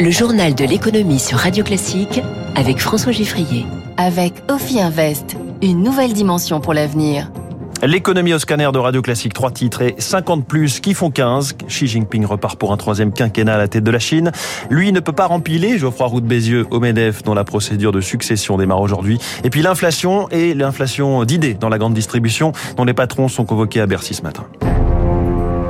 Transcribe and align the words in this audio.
Le 0.00 0.10
journal 0.10 0.54
de 0.54 0.64
l'économie 0.64 1.20
sur 1.20 1.38
Radio 1.38 1.62
Classique 1.62 2.20
avec 2.56 2.80
François 2.80 3.12
Giffrier. 3.12 3.64
Avec 3.96 4.34
Ophi 4.48 4.80
Invest, 4.80 5.36
une 5.62 5.82
nouvelle 5.82 6.12
dimension 6.12 6.60
pour 6.60 6.74
l'avenir. 6.74 7.30
L'économie 7.82 8.34
au 8.34 8.38
scanner 8.38 8.68
de 8.72 8.78
Radio 8.78 9.02
Classique, 9.02 9.34
trois 9.34 9.50
titres 9.50 9.82
et 9.82 9.94
50 9.98 10.46
plus 10.46 10.80
qui 10.80 10.94
font 10.94 11.10
15. 11.10 11.56
Xi 11.68 11.86
Jinping 11.86 12.24
repart 12.26 12.58
pour 12.58 12.72
un 12.72 12.76
troisième 12.76 13.12
quinquennat 13.12 13.54
à 13.54 13.58
la 13.58 13.68
tête 13.68 13.84
de 13.84 13.90
la 13.90 13.98
Chine. 13.98 14.32
Lui 14.68 14.90
ne 14.90 15.00
peut 15.00 15.12
pas 15.12 15.26
rempiler 15.26 15.78
Geoffroy 15.78 16.06
Roux 16.06 16.20
de 16.20 16.26
Bézieux 16.26 16.66
au 16.70 16.80
MEDEF 16.80 17.22
dont 17.22 17.34
la 17.34 17.44
procédure 17.44 17.92
de 17.92 18.00
succession 18.00 18.56
démarre 18.56 18.80
aujourd'hui. 18.80 19.18
Et 19.44 19.50
puis 19.50 19.62
l'inflation 19.62 20.28
et 20.30 20.54
l'inflation 20.54 21.24
d'idées 21.24 21.54
dans 21.54 21.68
la 21.68 21.78
grande 21.78 21.94
distribution 21.94 22.52
dont 22.76 22.84
les 22.84 22.94
patrons 22.94 23.28
sont 23.28 23.44
convoqués 23.44 23.80
à 23.80 23.86
Bercy 23.86 24.14
ce 24.14 24.22
matin. 24.22 24.44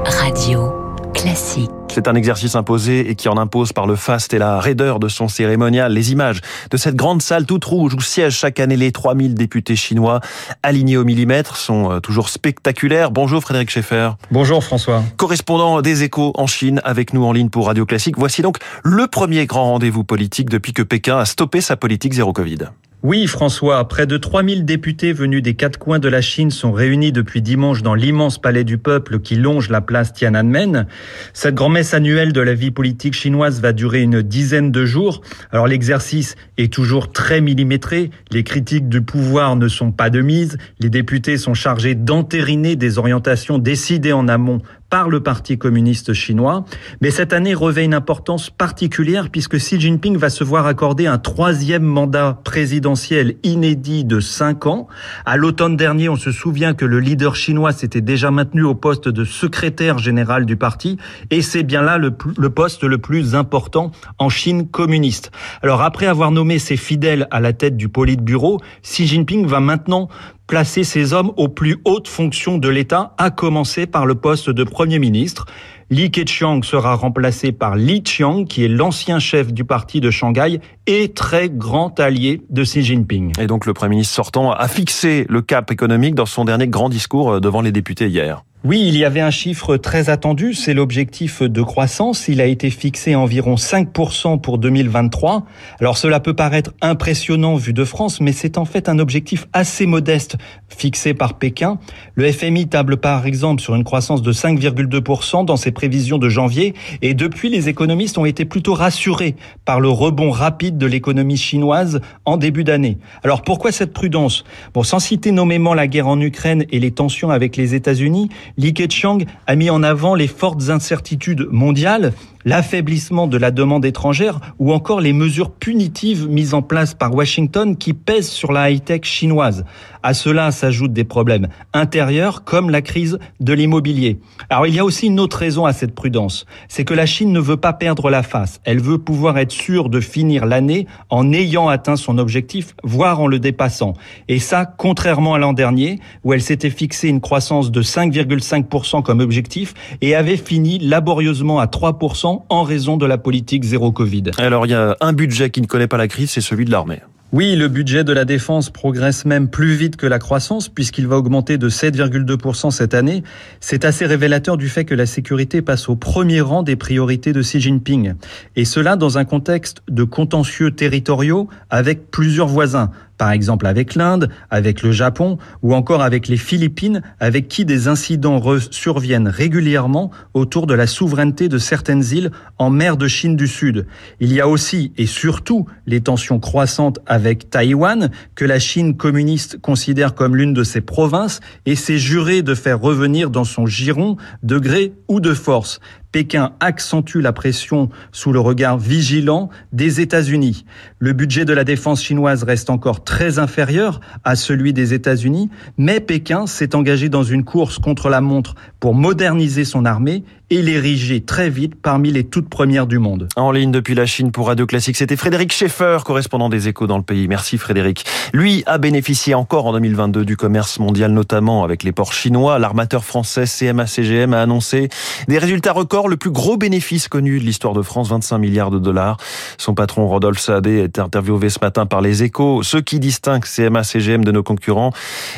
Radio 0.04 0.72
Classique. 1.12 1.83
C'est 1.94 2.08
un 2.08 2.16
exercice 2.16 2.56
imposé 2.56 3.08
et 3.08 3.14
qui 3.14 3.28
en 3.28 3.36
impose 3.36 3.72
par 3.72 3.86
le 3.86 3.94
faste 3.94 4.34
et 4.34 4.38
la 4.38 4.58
raideur 4.58 4.98
de 4.98 5.06
son 5.06 5.28
cérémonial. 5.28 5.92
Les 5.92 6.10
images 6.10 6.40
de 6.72 6.76
cette 6.76 6.96
grande 6.96 7.22
salle 7.22 7.46
toute 7.46 7.64
rouge 7.64 7.94
où 7.94 8.00
siègent 8.00 8.34
chaque 8.34 8.58
année 8.58 8.76
les 8.76 8.90
3000 8.90 9.36
députés 9.36 9.76
chinois 9.76 10.18
alignés 10.64 10.96
au 10.96 11.04
millimètre 11.04 11.56
sont 11.56 11.92
euh, 11.92 12.00
toujours 12.00 12.30
spectaculaires. 12.30 13.12
Bonjour 13.12 13.40
Frédéric 13.40 13.70
Schaeffer. 13.70 14.10
Bonjour 14.32 14.64
François. 14.64 15.04
Correspondant 15.16 15.82
des 15.82 16.02
échos 16.02 16.32
en 16.34 16.48
Chine 16.48 16.80
avec 16.82 17.14
nous 17.14 17.24
en 17.24 17.32
ligne 17.32 17.48
pour 17.48 17.68
Radio 17.68 17.86
Classique. 17.86 18.18
Voici 18.18 18.42
donc 18.42 18.58
le 18.82 19.06
premier 19.06 19.46
grand 19.46 19.70
rendez-vous 19.70 20.02
politique 20.02 20.50
depuis 20.50 20.72
que 20.72 20.82
Pékin 20.82 21.18
a 21.18 21.24
stoppé 21.24 21.60
sa 21.60 21.76
politique 21.76 22.14
zéro 22.14 22.32
Covid. 22.32 22.58
Oui, 23.04 23.26
François, 23.26 23.86
près 23.86 24.06
de 24.06 24.16
3000 24.16 24.64
députés 24.64 25.12
venus 25.12 25.42
des 25.42 25.52
quatre 25.52 25.78
coins 25.78 25.98
de 25.98 26.08
la 26.08 26.22
Chine 26.22 26.50
sont 26.50 26.72
réunis 26.72 27.12
depuis 27.12 27.42
dimanche 27.42 27.82
dans 27.82 27.94
l'immense 27.94 28.40
palais 28.40 28.64
du 28.64 28.78
peuple 28.78 29.20
qui 29.20 29.34
longe 29.34 29.68
la 29.68 29.82
place 29.82 30.14
Tiananmen. 30.14 30.86
Cette 31.34 31.54
grand-messe 31.54 31.92
annuelle 31.92 32.32
de 32.32 32.40
la 32.40 32.54
vie 32.54 32.70
politique 32.70 33.12
chinoise 33.12 33.60
va 33.60 33.74
durer 33.74 34.00
une 34.00 34.22
dizaine 34.22 34.72
de 34.72 34.86
jours. 34.86 35.20
Alors 35.52 35.66
l'exercice 35.66 36.34
est 36.56 36.72
toujours 36.72 37.12
très 37.12 37.42
millimétré. 37.42 38.10
Les 38.30 38.42
critiques 38.42 38.88
du 38.88 39.02
pouvoir 39.02 39.56
ne 39.56 39.68
sont 39.68 39.92
pas 39.92 40.08
de 40.08 40.22
mise. 40.22 40.56
Les 40.80 40.88
députés 40.88 41.36
sont 41.36 41.52
chargés 41.52 41.94
d'entériner 41.94 42.74
des 42.74 42.96
orientations 42.96 43.58
décidées 43.58 44.14
en 44.14 44.28
amont 44.28 44.62
par 44.94 45.08
le 45.08 45.18
Parti 45.18 45.58
communiste 45.58 46.12
chinois. 46.12 46.64
Mais 47.00 47.10
cette 47.10 47.32
année 47.32 47.52
revêt 47.52 47.84
une 47.84 47.94
importance 47.94 48.48
particulière 48.48 49.28
puisque 49.28 49.56
Xi 49.56 49.80
Jinping 49.80 50.16
va 50.16 50.30
se 50.30 50.44
voir 50.44 50.68
accorder 50.68 51.08
un 51.08 51.18
troisième 51.18 51.82
mandat 51.82 52.38
présidentiel 52.44 53.34
inédit 53.42 54.04
de 54.04 54.20
cinq 54.20 54.66
ans. 54.66 54.86
À 55.26 55.36
l'automne 55.36 55.76
dernier, 55.76 56.08
on 56.08 56.14
se 56.14 56.30
souvient 56.30 56.74
que 56.74 56.84
le 56.84 57.00
leader 57.00 57.34
chinois 57.34 57.72
s'était 57.72 58.02
déjà 58.02 58.30
maintenu 58.30 58.62
au 58.62 58.76
poste 58.76 59.08
de 59.08 59.24
secrétaire 59.24 59.98
général 59.98 60.46
du 60.46 60.54
parti 60.54 60.96
et 61.32 61.42
c'est 61.42 61.64
bien 61.64 61.82
là 61.82 61.98
le, 61.98 62.12
poste 62.12 62.84
le 62.84 62.98
plus 62.98 63.34
important 63.34 63.90
en 64.18 64.28
Chine 64.28 64.68
communiste. 64.68 65.32
Alors 65.64 65.82
après 65.82 66.06
avoir 66.06 66.30
nommé 66.30 66.60
ses 66.60 66.76
fidèles 66.76 67.26
à 67.32 67.40
la 67.40 67.52
tête 67.52 67.76
du 67.76 67.88
Politburo, 67.88 68.60
Xi 68.84 69.08
Jinping 69.08 69.44
va 69.44 69.58
maintenant 69.58 70.08
placer 70.46 70.84
ces 70.84 71.12
hommes 71.12 71.32
aux 71.36 71.48
plus 71.48 71.78
hautes 71.84 72.08
fonctions 72.08 72.58
de 72.58 72.68
l'État, 72.68 73.14
à 73.18 73.30
commencer 73.30 73.86
par 73.86 74.06
le 74.06 74.14
poste 74.14 74.50
de 74.50 74.64
Premier 74.64 74.98
ministre. 74.98 75.46
Li 75.90 76.10
Keqiang 76.10 76.62
sera 76.62 76.94
remplacé 76.94 77.52
par 77.52 77.76
Li 77.76 78.02
Qiang, 78.02 78.44
qui 78.46 78.64
est 78.64 78.68
l'ancien 78.68 79.18
chef 79.18 79.52
du 79.52 79.64
parti 79.64 80.00
de 80.00 80.10
Shanghai 80.10 80.60
et 80.86 81.12
très 81.12 81.48
grand 81.50 81.98
allié 82.00 82.42
de 82.50 82.62
Xi 82.62 82.82
Jinping. 82.82 83.32
Et 83.38 83.46
donc 83.46 83.66
le 83.66 83.74
Premier 83.74 83.90
ministre 83.90 84.14
sortant 84.14 84.52
a 84.52 84.68
fixé 84.68 85.26
le 85.28 85.42
cap 85.42 85.70
économique 85.70 86.14
dans 86.14 86.26
son 86.26 86.44
dernier 86.44 86.68
grand 86.68 86.88
discours 86.88 87.40
devant 87.40 87.60
les 87.60 87.72
députés 87.72 88.08
hier. 88.08 88.44
Oui, 88.66 88.82
il 88.88 88.96
y 88.96 89.04
avait 89.04 89.20
un 89.20 89.30
chiffre 89.30 89.76
très 89.76 90.08
attendu, 90.08 90.54
c'est 90.54 90.72
l'objectif 90.72 91.42
de 91.42 91.60
croissance. 91.60 92.28
Il 92.28 92.40
a 92.40 92.46
été 92.46 92.70
fixé 92.70 93.12
à 93.12 93.20
environ 93.20 93.56
5% 93.56 94.40
pour 94.40 94.56
2023. 94.56 95.44
Alors 95.80 95.98
cela 95.98 96.18
peut 96.18 96.32
paraître 96.32 96.72
impressionnant 96.80 97.56
vu 97.56 97.74
de 97.74 97.84
France, 97.84 98.22
mais 98.22 98.32
c'est 98.32 98.56
en 98.56 98.64
fait 98.64 98.88
un 98.88 98.98
objectif 98.98 99.48
assez 99.52 99.84
modeste 99.84 100.38
fixé 100.70 101.12
par 101.12 101.36
Pékin. 101.36 101.78
Le 102.14 102.32
FMI 102.32 102.66
table 102.68 102.96
par 102.96 103.26
exemple 103.26 103.60
sur 103.60 103.74
une 103.74 103.84
croissance 103.84 104.22
de 104.22 104.32
5,2% 104.32 105.44
dans 105.44 105.58
ses 105.58 105.70
prévisions 105.70 106.16
de 106.16 106.30
janvier, 106.30 106.72
et 107.02 107.12
depuis 107.12 107.50
les 107.50 107.68
économistes 107.68 108.16
ont 108.16 108.24
été 108.24 108.46
plutôt 108.46 108.72
rassurés 108.72 109.36
par 109.66 109.78
le 109.78 109.90
rebond 109.90 110.30
rapide 110.30 110.78
de 110.78 110.86
l'économie 110.86 111.36
chinoise 111.36 112.00
en 112.24 112.38
début 112.38 112.64
d'année. 112.64 112.96
Alors 113.24 113.42
pourquoi 113.42 113.72
cette 113.72 113.92
prudence? 113.92 114.42
Bon, 114.72 114.82
sans 114.82 115.00
citer 115.00 115.32
nommément 115.32 115.74
la 115.74 115.86
guerre 115.86 116.08
en 116.08 116.18
Ukraine 116.18 116.64
et 116.70 116.80
les 116.80 116.92
tensions 116.92 117.28
avec 117.28 117.58
les 117.58 117.74
États-Unis, 117.74 118.30
Li 118.56 118.72
Keqiang 118.72 119.26
a 119.46 119.56
mis 119.56 119.70
en 119.70 119.82
avant 119.82 120.14
les 120.14 120.28
fortes 120.28 120.70
incertitudes 120.70 121.46
mondiales 121.50 122.12
l'affaiblissement 122.44 123.26
de 123.26 123.36
la 123.36 123.50
demande 123.50 123.84
étrangère 123.84 124.40
ou 124.58 124.72
encore 124.72 125.00
les 125.00 125.12
mesures 125.12 125.50
punitives 125.50 126.28
mises 126.28 126.54
en 126.54 126.62
place 126.62 126.94
par 126.94 127.14
Washington 127.14 127.76
qui 127.76 127.94
pèsent 127.94 128.30
sur 128.30 128.52
la 128.52 128.70
high-tech 128.70 129.04
chinoise. 129.04 129.64
À 130.02 130.12
cela 130.12 130.50
s'ajoutent 130.50 130.92
des 130.92 131.04
problèmes 131.04 131.48
intérieurs 131.72 132.44
comme 132.44 132.68
la 132.68 132.82
crise 132.82 133.18
de 133.40 133.52
l'immobilier. 133.54 134.20
Alors 134.50 134.66
il 134.66 134.74
y 134.74 134.78
a 134.78 134.84
aussi 134.84 135.06
une 135.06 135.18
autre 135.18 135.38
raison 135.38 135.64
à 135.64 135.72
cette 135.72 135.94
prudence, 135.94 136.44
c'est 136.68 136.84
que 136.84 136.92
la 136.92 137.06
Chine 137.06 137.32
ne 137.32 137.40
veut 137.40 137.56
pas 137.56 137.72
perdre 137.72 138.10
la 138.10 138.22
face. 138.22 138.60
Elle 138.64 138.80
veut 138.80 138.98
pouvoir 138.98 139.38
être 139.38 139.52
sûre 139.52 139.88
de 139.88 140.00
finir 140.00 140.44
l'année 140.44 140.86
en 141.08 141.32
ayant 141.32 141.68
atteint 141.68 141.96
son 141.96 142.18
objectif, 142.18 142.74
voire 142.82 143.20
en 143.20 143.26
le 143.26 143.38
dépassant. 143.38 143.94
Et 144.28 144.38
ça, 144.38 144.66
contrairement 144.66 145.34
à 145.34 145.38
l'an 145.38 145.54
dernier, 145.54 146.00
où 146.22 146.34
elle 146.34 146.42
s'était 146.42 146.70
fixé 146.70 147.08
une 147.08 147.22
croissance 147.22 147.70
de 147.70 147.82
5,5% 147.82 149.02
comme 149.02 149.20
objectif 149.20 149.72
et 150.02 150.14
avait 150.14 150.36
fini 150.36 150.78
laborieusement 150.78 151.60
à 151.60 151.66
3% 151.66 152.33
en 152.48 152.62
raison 152.62 152.96
de 152.96 153.06
la 153.06 153.18
politique 153.18 153.64
zéro 153.64 153.92
Covid. 153.92 154.30
Alors 154.38 154.66
il 154.66 154.70
y 154.70 154.74
a 154.74 154.96
un 155.00 155.12
budget 155.12 155.50
qui 155.50 155.60
ne 155.60 155.66
connaît 155.66 155.86
pas 155.88 155.96
la 155.96 156.08
crise, 156.08 156.30
c'est 156.30 156.40
celui 156.40 156.64
de 156.64 156.70
l'armée. 156.70 157.00
Oui, 157.36 157.56
le 157.56 157.66
budget 157.66 158.04
de 158.04 158.12
la 158.12 158.24
défense 158.24 158.70
progresse 158.70 159.24
même 159.24 159.48
plus 159.48 159.74
vite 159.74 159.96
que 159.96 160.06
la 160.06 160.20
croissance 160.20 160.68
puisqu'il 160.68 161.08
va 161.08 161.16
augmenter 161.16 161.58
de 161.58 161.68
7,2% 161.68 162.70
cette 162.70 162.94
année. 162.94 163.24
C'est 163.58 163.84
assez 163.84 164.06
révélateur 164.06 164.56
du 164.56 164.68
fait 164.68 164.84
que 164.84 164.94
la 164.94 165.04
sécurité 165.04 165.60
passe 165.60 165.88
au 165.88 165.96
premier 165.96 166.40
rang 166.40 166.62
des 166.62 166.76
priorités 166.76 167.32
de 167.32 167.42
Xi 167.42 167.60
Jinping. 167.60 168.14
Et 168.54 168.64
cela 168.64 168.94
dans 168.94 169.18
un 169.18 169.24
contexte 169.24 169.82
de 169.88 170.04
contentieux 170.04 170.70
territoriaux 170.70 171.48
avec 171.70 172.12
plusieurs 172.12 172.46
voisins 172.46 172.92
par 173.18 173.30
exemple 173.30 173.66
avec 173.66 173.94
l'Inde, 173.94 174.30
avec 174.50 174.82
le 174.82 174.92
Japon 174.92 175.38
ou 175.62 175.74
encore 175.74 176.02
avec 176.02 176.28
les 176.28 176.36
Philippines, 176.36 177.02
avec 177.20 177.48
qui 177.48 177.64
des 177.64 177.88
incidents 177.88 178.42
surviennent 178.70 179.28
régulièrement 179.28 180.10
autour 180.34 180.66
de 180.66 180.74
la 180.74 180.86
souveraineté 180.86 181.48
de 181.48 181.58
certaines 181.58 182.04
îles 182.12 182.30
en 182.58 182.70
mer 182.70 182.96
de 182.96 183.08
Chine 183.08 183.36
du 183.36 183.46
Sud. 183.46 183.86
Il 184.20 184.32
y 184.32 184.40
a 184.40 184.48
aussi 184.48 184.92
et 184.96 185.06
surtout 185.06 185.66
les 185.86 186.00
tensions 186.00 186.40
croissantes 186.40 186.98
avec 187.06 187.50
Taïwan, 187.50 188.10
que 188.34 188.44
la 188.44 188.58
Chine 188.58 188.96
communiste 188.96 189.60
considère 189.60 190.14
comme 190.14 190.36
l'une 190.36 190.54
de 190.54 190.64
ses 190.64 190.80
provinces 190.80 191.40
et 191.66 191.76
s'est 191.76 191.98
juré 191.98 192.42
de 192.42 192.54
faire 192.54 192.80
revenir 192.80 193.30
dans 193.30 193.44
son 193.44 193.66
giron 193.66 194.16
de 194.42 194.58
gré 194.58 194.92
ou 195.08 195.20
de 195.20 195.34
force. 195.34 195.80
Pékin 196.14 196.52
accentue 196.60 197.18
la 197.18 197.32
pression 197.32 197.88
sous 198.12 198.32
le 198.32 198.38
regard 198.38 198.78
vigilant 198.78 199.50
des 199.72 200.00
États-Unis. 200.00 200.64
Le 201.00 201.12
budget 201.12 201.44
de 201.44 201.52
la 201.52 201.64
défense 201.64 202.04
chinoise 202.04 202.44
reste 202.44 202.70
encore 202.70 203.02
très 203.02 203.40
inférieur 203.40 204.00
à 204.22 204.36
celui 204.36 204.72
des 204.72 204.94
États-Unis, 204.94 205.50
mais 205.76 205.98
Pékin 205.98 206.46
s'est 206.46 206.76
engagé 206.76 207.08
dans 207.08 207.24
une 207.24 207.42
course 207.42 207.80
contre 207.80 208.10
la 208.10 208.20
montre 208.20 208.54
pour 208.78 208.94
moderniser 208.94 209.64
son 209.64 209.84
armée 209.84 210.22
et 210.50 210.62
l'ériger 210.62 211.20
très 211.20 211.50
vite 211.50 211.74
parmi 211.80 212.12
les 212.12 212.24
toutes 212.24 212.48
premières 212.48 212.86
du 212.86 212.98
monde. 212.98 213.28
En 213.36 213.50
ligne 213.50 213.70
depuis 213.70 213.94
la 213.94 214.06
Chine 214.06 214.30
pour 214.30 214.48
Radio 214.48 214.66
Classique, 214.66 214.96
c'était 214.96 215.16
Frédéric 215.16 215.52
Schaeffer, 215.52 215.98
correspondant 216.04 216.48
des 216.48 216.68
échos 216.68 216.86
dans 216.86 216.98
le 216.98 217.02
pays. 217.02 217.28
Merci 217.28 217.58
Frédéric. 217.58 218.04
Lui 218.32 218.62
a 218.66 218.78
bénéficié 218.78 219.34
encore 219.34 219.66
en 219.66 219.72
2022 219.72 220.24
du 220.24 220.36
commerce 220.36 220.78
mondial, 220.78 221.12
notamment 221.12 221.64
avec 221.64 221.82
les 221.82 221.92
ports 221.92 222.12
chinois. 222.12 222.58
L'armateur 222.58 223.04
français 223.04 223.44
CMA-CGM 223.44 224.34
a 224.34 224.42
annoncé 224.42 224.88
des 225.28 225.38
résultats 225.38 225.72
records, 225.72 226.08
le 226.08 226.16
plus 226.16 226.30
gros 226.30 226.56
bénéfice 226.56 227.08
connu 227.08 227.38
de 227.38 227.44
l'histoire 227.44 227.72
de 227.72 227.82
France, 227.82 228.10
25 228.10 228.38
milliards 228.38 228.70
de 228.70 228.78
dollars. 228.78 229.16
Son 229.56 229.74
patron 229.74 230.06
Rodolphe 230.08 230.40
Saadé 230.40 230.78
est 230.78 230.98
interviewé 230.98 231.48
ce 231.48 231.58
matin 231.60 231.86
par 231.86 232.00
les 232.00 232.22
échos. 232.22 232.62
Ce 232.62 232.76
qui 232.76 233.00
distingue 233.00 233.44
CMA-CGM 233.44 234.24
de 234.24 234.32
nos 234.32 234.42
concurrents 234.42 234.92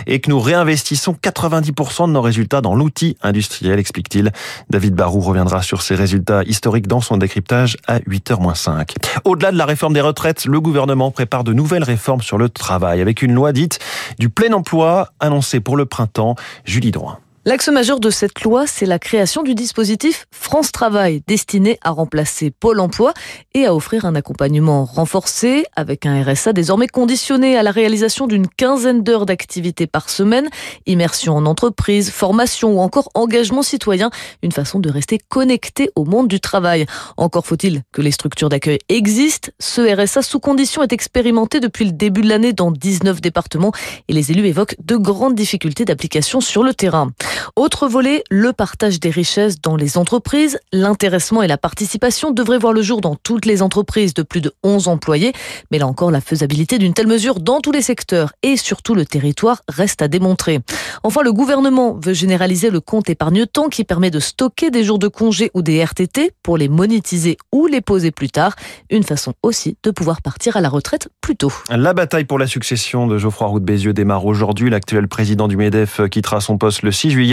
est 0.07 0.19
que 0.19 0.31
nous 0.31 0.41
réinvestissons 0.41 1.17
90% 1.23 2.09
de 2.09 2.13
nos 2.13 2.23
résultats 2.23 2.61
dans 2.61 2.75
l'outil 2.75 3.17
industriel, 3.23 3.79
explique-t-il. 3.79 4.33
David 4.71 4.96
Barou 4.97 5.21
reviendra 5.21 5.63
sur 5.63 5.83
ses 5.83 5.95
résultats 5.95 6.43
historiques 6.45 6.87
dans 6.87 7.03
son 7.03 7.19
décryptage 7.19 7.77
à 7.87 7.99
8h-5. 7.99 8.95
Au-delà 9.25 9.53
de 9.53 9.59
la 9.59 9.67
réforme 9.67 9.93
des 9.93 10.01
retraites, 10.01 10.47
le 10.47 10.59
gouvernement 10.59 11.11
prépare 11.11 11.45
de 11.45 11.53
nouvelles 11.53 11.85
réformes 11.85 12.23
sur 12.23 12.39
le 12.39 12.49
travail 12.49 13.03
avec 13.03 13.21
une 13.21 13.35
loi 13.35 13.53
dite 13.53 13.79
du 14.19 14.31
plein 14.31 14.53
emploi 14.55 15.11
annoncée 15.21 15.61
pour 15.61 15.77
le 15.77 15.85
printemps. 15.85 16.35
Julie 16.65 16.93
Droin. 16.93 17.19
L'axe 17.49 17.69
majeur 17.69 18.01
de 18.01 18.11
cette 18.11 18.43
loi, 18.43 18.67
c'est 18.67 18.87
la 18.87 18.99
création 18.99 19.45
du 19.45 19.55
dispositif 19.55 20.27
France 20.33 20.73
Travail, 20.73 21.23
destiné 21.29 21.79
à 21.81 21.93
remplacer 21.93 22.51
Pôle 22.51 22.81
Emploi 22.81 23.15
et 23.55 23.67
à 23.67 23.75
offrir 23.77 24.05
un 24.05 24.17
accompagnement 24.17 24.85
renforcé 24.85 25.65
avec 25.77 26.07
un 26.07 26.25
RSA 26.25 26.53
désormais 26.53 26.89
conditionné 26.89 27.57
à 27.57 27.63
la 27.63 27.71
réalisation 27.71 28.27
d'une 28.27 28.49
quinzaine 28.49 29.05
d'heures 29.05 29.27
d'activité 29.27 29.87
par 29.87 30.11
semaine, 30.11 30.49
immersion 30.87 31.37
en 31.37 31.47
entreprise, 31.47 32.11
formation 32.11 32.79
ou 32.79 32.81
encore 32.81 33.11
engagement 33.15 33.63
citoyen, 33.63 34.11
une 34.43 34.51
façon 34.51 34.81
de 34.81 34.91
rester 34.91 35.21
connecté 35.29 35.89
au 35.95 36.05
monde 36.05 36.27
du 36.27 36.41
travail. 36.41 36.85
Encore 37.17 37.47
faut-il 37.47 37.83
que 37.93 38.03
les 38.03 38.11
structures 38.11 38.49
d'accueil 38.49 38.81
existent. 38.89 39.51
Ce 39.61 39.83
RSA 39.83 40.23
sous 40.23 40.41
condition 40.41 40.83
est 40.83 40.93
expérimenté 40.93 41.61
depuis 41.61 41.85
le 41.85 41.93
début 41.93 42.23
de 42.23 42.29
l'année 42.29 42.53
dans 42.53 42.73
19 42.73 43.21
départements 43.21 43.71
et 44.09 44.13
les 44.13 44.33
élus 44.33 44.49
évoquent 44.49 44.75
de 44.85 44.97
grandes 44.97 45.37
difficultés 45.37 45.85
d'application 45.85 46.41
sur 46.41 46.65
le 46.65 46.75
terrain. 46.75 47.13
Autre 47.57 47.89
volet, 47.89 48.23
le 48.31 48.53
partage 48.53 49.01
des 49.01 49.11
richesses 49.11 49.61
dans 49.61 49.77
les 49.77 49.99
entreprises. 49.99 50.59
L'intéressement 50.73 51.43
et 51.43 51.47
la 51.47 51.59
participation 51.59 52.31
devraient 52.31 52.59
voir 52.59 52.73
le 52.73 52.83
jour 52.83 53.01
dans 53.01 53.17
toutes 53.17 53.47
les 53.47 53.63
entreprises 53.63 54.15
de 54.15 54.23
plus 54.23 54.41
de 54.41 54.53
11 54.63 54.89
employés. 54.89 55.33
Mais 55.71 55.79
là 55.79 55.87
encore, 55.87 56.11
la 56.11 56.21
faisabilité 56.21 56.79
d'une 56.79 56.95
telle 56.95 57.07
mesure 57.07 57.41
dans 57.41 57.61
tous 57.61 57.73
les 57.73 57.83
secteurs 57.83 58.33
et 58.43 58.57
surtout 58.57 58.95
le 58.95 59.05
territoire 59.05 59.63
reste 59.69 60.03
à 60.03 60.09
démontrer. 60.09 60.61
Enfin, 61.03 61.23
le 61.23 61.33
gouvernement 61.33 61.99
veut 62.03 62.15
généraliser 62.15 62.71
le 62.71 62.81
compte 62.81 63.11
épargne-temps 63.11 63.69
qui 63.69 63.85
permet 63.85 64.11
de 64.11 64.21
stocker 64.21 64.71
des 64.71 64.85
jours 64.85 64.99
de 64.99 65.09
congé 65.09 65.51
ou 65.55 65.63
des 65.63 65.85
RTT 65.85 66.33
pour 66.43 66.57
les 66.57 66.69
monétiser 66.69 67.37
ou 67.53 67.67
les 67.67 67.81
poser 67.81 68.11
plus 68.11 68.31
tard. 68.31 68.55
Une 68.91 69.03
façon 69.03 69.35
aussi 69.43 69.77
de 69.83 69.91
pouvoir 69.91 70.23
partir 70.23 70.57
à 70.57 70.61
la 70.61 70.69
retraite 70.69 71.09
plus 71.21 71.37
tôt. 71.37 71.53
La 71.71 71.93
bataille 71.93 72.25
pour 72.25 72.39
la 72.39 72.47
succession 72.47 73.07
de 73.07 73.19
Geoffroy 73.19 73.49
Roux 73.49 73.61
de 73.61 73.65
Bézieux 73.65 73.93
démarre 73.93 74.25
aujourd'hui. 74.25 74.71
L'actuel 74.71 75.09
président 75.09 75.49
du 75.49 75.57
MEDEF 75.57 76.01
quittera 76.11 76.41
son 76.41 76.59
poste 76.59 76.83
le 76.83 76.93
6 76.93 77.11
juillet. 77.11 77.26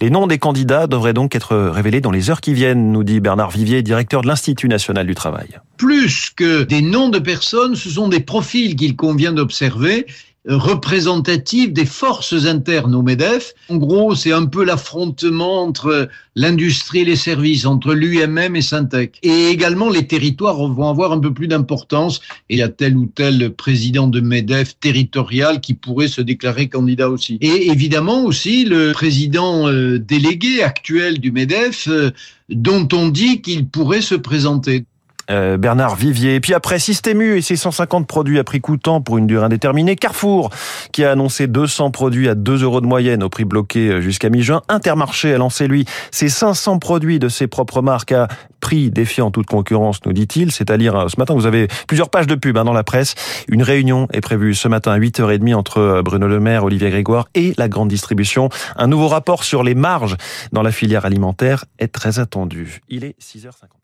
Les 0.00 0.10
noms 0.10 0.26
des 0.26 0.38
candidats 0.38 0.86
devraient 0.86 1.12
donc 1.12 1.34
être 1.34 1.56
révélés 1.56 2.00
dans 2.00 2.10
les 2.10 2.30
heures 2.30 2.40
qui 2.40 2.54
viennent, 2.54 2.92
nous 2.92 3.04
dit 3.04 3.20
Bernard 3.20 3.50
Vivier, 3.50 3.82
directeur 3.82 4.22
de 4.22 4.28
l'Institut 4.28 4.68
national 4.68 5.06
du 5.06 5.14
travail. 5.14 5.48
Plus 5.76 6.30
que 6.30 6.62
des 6.62 6.82
noms 6.82 7.08
de 7.08 7.18
personnes, 7.18 7.74
ce 7.74 7.90
sont 7.90 8.08
des 8.08 8.20
profils 8.20 8.76
qu'il 8.76 8.96
convient 8.96 9.32
d'observer 9.32 10.06
représentative 10.46 11.72
des 11.72 11.86
forces 11.86 12.46
internes 12.46 12.94
au 12.94 13.02
MEDEF. 13.02 13.54
En 13.68 13.76
gros, 13.76 14.14
c'est 14.14 14.32
un 14.32 14.46
peu 14.46 14.64
l'affrontement 14.64 15.62
entre 15.62 16.08
l'industrie 16.34 17.00
et 17.00 17.04
les 17.04 17.16
services, 17.16 17.64
entre 17.64 17.94
l'UMM 17.94 18.56
et 18.56 18.62
Syntec. 18.62 19.18
Et 19.22 19.48
également, 19.48 19.88
les 19.88 20.06
territoires 20.06 20.56
vont 20.56 20.88
avoir 20.88 21.12
un 21.12 21.20
peu 21.20 21.32
plus 21.32 21.46
d'importance. 21.46 22.20
Et 22.48 22.54
il 22.54 22.58
y 22.58 22.62
a 22.62 22.68
tel 22.68 22.96
ou 22.96 23.06
tel 23.06 23.50
président 23.50 24.08
de 24.08 24.20
MEDEF 24.20 24.78
territorial 24.80 25.60
qui 25.60 25.74
pourrait 25.74 26.08
se 26.08 26.20
déclarer 26.20 26.68
candidat 26.68 27.08
aussi. 27.08 27.38
Et 27.40 27.70
évidemment 27.70 28.24
aussi 28.24 28.64
le 28.64 28.92
président 28.92 29.68
euh, 29.68 29.98
délégué 29.98 30.62
actuel 30.62 31.20
du 31.20 31.30
MEDEF, 31.30 31.86
euh, 31.88 32.10
dont 32.48 32.88
on 32.92 33.08
dit 33.08 33.42
qu'il 33.42 33.66
pourrait 33.66 34.02
se 34.02 34.16
présenter. 34.16 34.84
Euh, 35.32 35.56
Bernard 35.56 35.96
Vivier. 35.96 36.34
Et 36.34 36.40
puis 36.40 36.52
après 36.52 36.78
Systému 36.78 37.38
et 37.38 37.42
ses 37.42 37.56
150 37.56 38.06
produits 38.06 38.38
à 38.38 38.44
prix 38.44 38.60
coûtant 38.60 39.00
pour 39.00 39.16
une 39.16 39.26
durée 39.26 39.46
indéterminée, 39.46 39.96
Carrefour 39.96 40.50
qui 40.92 41.04
a 41.04 41.12
annoncé 41.12 41.46
200 41.46 41.90
produits 41.90 42.28
à 42.28 42.34
2 42.34 42.62
euros 42.62 42.82
de 42.82 42.86
moyenne 42.86 43.22
au 43.22 43.30
prix 43.30 43.46
bloqué 43.46 43.88
euh, 43.88 44.00
jusqu'à 44.02 44.28
mi-juin. 44.28 44.60
Intermarché 44.68 45.32
a 45.32 45.38
lancé 45.38 45.68
lui 45.68 45.86
ses 46.10 46.28
500 46.28 46.78
produits 46.78 47.18
de 47.18 47.30
ses 47.30 47.46
propres 47.46 47.80
marques 47.80 48.12
à 48.12 48.28
prix 48.60 48.90
défiant 48.90 49.30
toute 49.30 49.46
concurrence, 49.46 50.04
nous 50.04 50.12
dit-il. 50.12 50.52
C'est 50.52 50.70
à 50.70 50.76
lire 50.76 50.96
euh, 50.96 51.08
ce 51.08 51.18
matin. 51.18 51.32
Vous 51.32 51.46
avez 51.46 51.66
plusieurs 51.88 52.10
pages 52.10 52.26
de 52.26 52.34
pub 52.34 52.58
hein, 52.58 52.64
dans 52.64 52.74
la 52.74 52.84
presse. 52.84 53.14
Une 53.48 53.62
réunion 53.62 54.08
est 54.12 54.20
prévue 54.20 54.54
ce 54.54 54.68
matin 54.68 54.92
à 54.92 54.98
8h30 54.98 55.54
entre 55.54 56.02
Bruno 56.04 56.28
Le 56.28 56.40
Maire, 56.40 56.64
Olivier 56.64 56.90
Grégoire 56.90 57.28
et 57.34 57.54
la 57.56 57.68
grande 57.68 57.88
distribution. 57.88 58.50
Un 58.76 58.86
nouveau 58.86 59.08
rapport 59.08 59.44
sur 59.44 59.62
les 59.62 59.74
marges 59.74 60.16
dans 60.52 60.62
la 60.62 60.72
filière 60.72 61.06
alimentaire 61.06 61.64
est 61.78 61.88
très 61.88 62.18
attendu. 62.18 62.80
Il 62.90 63.04
est 63.04 63.16
6h50. 63.18 63.81